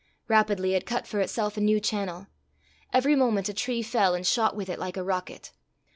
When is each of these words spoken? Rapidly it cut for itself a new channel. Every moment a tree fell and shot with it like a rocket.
Rapidly 0.27 0.73
it 0.73 0.87
cut 0.87 1.05
for 1.05 1.19
itself 1.19 1.57
a 1.57 1.61
new 1.61 1.79
channel. 1.79 2.25
Every 2.91 3.15
moment 3.15 3.49
a 3.49 3.53
tree 3.53 3.83
fell 3.83 4.15
and 4.15 4.25
shot 4.25 4.55
with 4.55 4.67
it 4.67 4.79
like 4.79 4.97
a 4.97 5.03
rocket. 5.03 5.51